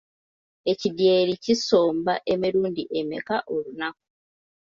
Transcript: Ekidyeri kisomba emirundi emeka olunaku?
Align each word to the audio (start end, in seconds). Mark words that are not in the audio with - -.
Ekidyeri 0.71 1.33
kisomba 1.43 2.13
emirundi 2.33 2.83
emeka 2.99 3.37
olunaku? 3.53 4.05